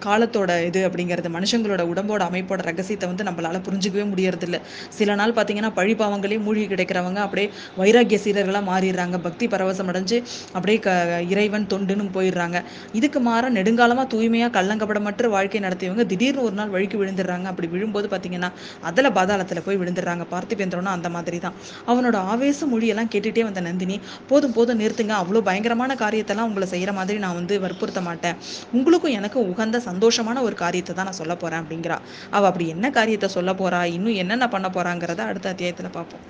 காலத்தோட 0.06 0.52
இது 0.68 0.80
அப்படிங்கிறது 0.88 1.30
மனுஷங்களோட 1.36 1.82
உடம்போட 1.92 2.22
அமைப்போட 2.30 2.62
ரகசியத்தை 2.70 3.08
வந்து 3.10 3.26
நம்மளால 3.28 3.58
புரிஞ்சுக்கவே 3.68 4.06
முடியறதில்ல. 4.12 4.58
சில 4.98 5.16
நாள் 5.20 5.34
பார்த்தீங்கன்னா 5.38 5.72
பழி 5.80 5.94
பாவங்களே 6.00 6.38
மூழ்கி 6.46 6.66
கிடைக்கிறவங்க 6.72 7.20
அப்படியே 7.26 7.48
வைராக்கிய 7.82 8.20
சீரர்களாக 8.24 8.64
மாறிடுறாங்க. 8.70 9.18
பக்தி 9.28 9.48
பரவசம் 9.54 9.90
அடைஞ்சு 9.92 10.18
அப்படியே 10.56 10.78
க 10.86 10.90
இறைவன் 11.34 11.68
தொண்டுன்னு 11.74 12.08
போயிடுறாங்க. 12.18 12.58
இதுக்கு 13.00 13.22
மாற 13.28 13.50
நெடுங்காலமாக 13.58 14.08
தூய்மையாக 14.14 14.52
கள்ளங்கப்படமற்ற 14.58 15.30
வாழ்க்கை 15.36 15.62
நடத்தியவங்க 15.68 16.06
திடீர்னு 16.14 16.46
ஒரு 16.48 16.56
நாள் 16.62 16.74
வழிக்கு 16.76 17.00
விழுந்துடுறாங்க. 17.04 17.46
அப்படி 17.54 17.70
விழும்போது 17.76 18.10
பார்த்தீங்கன்னா 18.14 18.50
அதில் 18.92 19.12
பாதாளத்தில் 19.20 19.64
போய் 19.68 19.80
விழுந்துடுறாங்க. 19.84 20.26
பார்த்திபேந்திரனும் 20.34 20.94
அந்த 20.98 21.10
மாதிரி 21.18 21.40
தான் 21.46 21.56
அவனோட 21.92 22.18
ஆவேச 22.34 22.66
மொழியெல்லாம் 22.74 23.12
கேட்டுகிட்டே 23.16 23.46
வந்த 23.50 23.62
நந்தினி 23.70 24.00
போதும் 24.32 24.56
போதும் 24.58 24.82
நிறுத்துங்க. 24.84 25.16
அவ்வளோ 25.22 25.44
பயங்கரமான 25.52 25.92
காரியத்தெல்லாம் 26.04 26.50
உங்களை 26.52 26.70
செய்கிற 26.74 26.92
மாதிரி 27.00 27.20
நான் 27.28 27.38
வந்து 27.40 27.56
வற்புறுத்த 27.66 28.02
மாட்டேன். 28.10 28.36
உங்களுக்கும் 28.78 29.16
எனக்கு 29.22 29.40
உகந்த 29.48 29.80
சந்தோஷமான 29.90 30.42
ஒரு 30.42 30.56
காரியத்தை 30.56 30.96
தான் 30.96 31.10
நான் 31.12 31.22
சொல்ல 31.22 31.36
போறேன் 31.36 31.64
அப்படிங்கிறா. 31.64 32.00
அவ 32.32 32.48
அப்படி 32.48 32.68
என்ன 32.76 32.90
காரியத்தை 32.92 33.30
சொல்ல 33.30 33.54
போறா? 33.54 33.84
இன்னும் 33.98 34.14
என்னென்ன 34.16 34.48
பண்ண 34.48 34.70
போறாங்கிறத 34.70 35.24
அடுத்த 35.32 35.54
அத்தியாயத்துல 35.54 35.90
பார்ப்போம். 35.92 36.20